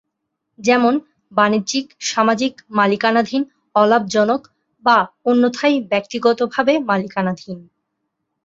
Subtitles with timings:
[0.59, 0.93] যেমন
[1.31, 3.41] বাণিজ্যিক, সামাজিক মালিকানাধীন,
[3.75, 4.41] অলাভজনক,
[4.83, 4.97] বা
[5.25, 7.57] অন্যথায় ব্যক্তিগতভাবে মালিকানাধীন।